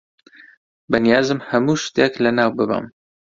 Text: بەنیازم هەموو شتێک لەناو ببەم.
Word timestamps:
بەنیازم 0.91 1.39
هەموو 1.49 1.81
شتێک 1.85 2.13
لەناو 2.23 2.51
ببەم. 2.57 2.85